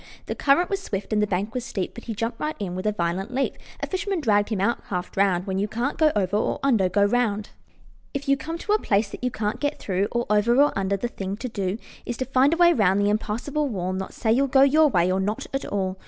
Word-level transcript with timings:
The 0.25 0.33
current 0.33 0.67
was 0.71 0.81
swift 0.81 1.13
and 1.13 1.21
the 1.21 1.27
bank 1.27 1.53
was 1.53 1.63
steep, 1.63 1.93
But 1.93 2.05
he 2.05 2.15
jumped 2.15 2.39
right 2.39 2.55
in 2.57 2.73
with 2.73 2.87
a 2.87 2.91
violent 2.91 3.35
leap. 3.35 3.55
A 3.81 3.85
fisherman 3.85 4.19
dragged 4.19 4.49
him 4.49 4.59
out 4.59 4.79
half 4.85 5.11
drowned: 5.11 5.45
"When 5.45 5.59
you 5.59 5.67
can't 5.67 5.99
go 5.99 6.11
over 6.15 6.35
or 6.35 6.59
under, 6.63 6.89
go 6.89 7.05
round." 7.05 7.51
If 8.11 8.27
you 8.27 8.35
come 8.35 8.57
to 8.57 8.71
a 8.73 8.79
place 8.79 9.09
that 9.11 9.23
you 9.23 9.29
can't 9.29 9.59
get 9.59 9.77
through, 9.77 10.07
Or 10.11 10.25
over 10.27 10.55
or 10.55 10.73
under, 10.75 10.97
the 10.97 11.07
thing 11.07 11.37
to 11.37 11.47
do 11.47 11.77
Is 12.03 12.17
to 12.17 12.25
find 12.25 12.51
a 12.51 12.57
way 12.57 12.73
round 12.73 12.99
the 12.99 13.11
impassable 13.11 13.69
wall, 13.69 13.93
Not 13.93 14.15
say 14.15 14.31
you'll 14.31 14.47
go 14.47 14.63
YOUR 14.63 14.87
way 14.87 15.11
or 15.11 15.19
not 15.19 15.45
at 15.53 15.65
all. 15.65 15.99